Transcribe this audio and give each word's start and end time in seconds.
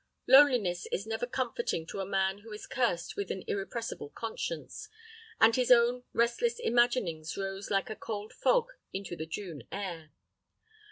Loneliness 0.27 0.87
is 0.91 1.05
never 1.05 1.27
comforting 1.27 1.85
to 1.85 1.99
a 1.99 2.07
man 2.07 2.39
who 2.39 2.51
is 2.51 2.65
cursed 2.65 3.15
with 3.15 3.29
an 3.29 3.43
irrepressible 3.45 4.09
conscience, 4.09 4.89
and 5.39 5.55
his 5.55 5.69
own 5.69 6.05
restless 6.11 6.57
imaginings 6.57 7.37
rose 7.37 7.69
like 7.69 7.91
a 7.91 7.95
cold 7.95 8.33
fog 8.33 8.69
into 8.91 9.15
the 9.15 9.27
June 9.27 9.61
air. 9.71 10.11